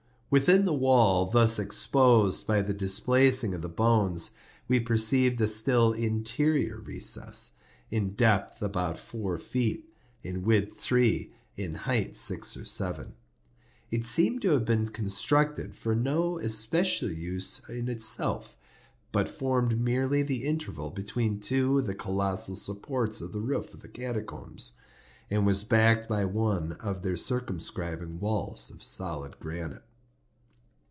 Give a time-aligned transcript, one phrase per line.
[0.33, 4.31] Within the wall thus exposed by the displacing of the bones,
[4.69, 9.93] we perceived a still interior recess, in depth about four feet,
[10.23, 13.15] in width three, in height six or seven.
[13.89, 18.55] It seemed to have been constructed for no especial use in itself,
[19.11, 23.81] but formed merely the interval between two of the colossal supports of the roof of
[23.81, 24.77] the catacombs,
[25.29, 29.83] and was backed by one of their circumscribing walls of solid granite.